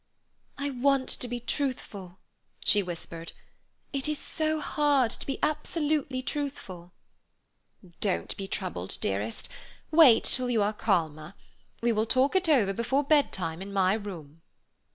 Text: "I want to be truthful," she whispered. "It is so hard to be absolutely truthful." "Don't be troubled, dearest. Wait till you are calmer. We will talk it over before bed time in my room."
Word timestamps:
"I 0.57 0.71
want 0.71 1.09
to 1.09 1.27
be 1.27 1.39
truthful," 1.39 2.17
she 2.65 2.81
whispered. 2.81 3.33
"It 3.93 4.09
is 4.09 4.17
so 4.17 4.59
hard 4.59 5.11
to 5.11 5.25
be 5.27 5.37
absolutely 5.43 6.23
truthful." 6.23 6.91
"Don't 7.99 8.35
be 8.35 8.47
troubled, 8.47 8.97
dearest. 8.99 9.47
Wait 9.91 10.23
till 10.23 10.49
you 10.49 10.63
are 10.63 10.73
calmer. 10.73 11.35
We 11.83 11.91
will 11.91 12.07
talk 12.07 12.35
it 12.35 12.49
over 12.49 12.73
before 12.73 13.03
bed 13.03 13.31
time 13.31 13.61
in 13.61 13.71
my 13.71 13.93
room." 13.93 14.41